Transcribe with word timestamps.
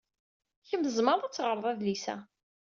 Kemm 0.67 0.83
tzemreḍ 0.85 1.21
ad 1.25 1.33
teɣred 1.33 1.65
adlis-a. 1.71 2.15